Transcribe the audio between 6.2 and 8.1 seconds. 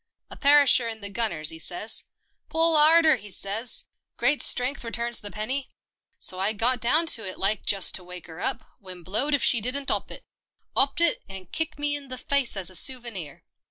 I got down to it like, just to